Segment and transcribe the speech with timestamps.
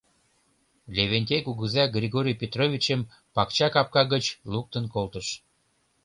[0.95, 3.01] Левентей кугыза Григорий Петровичым
[3.35, 5.27] пакча капка гыч луктын колтыш.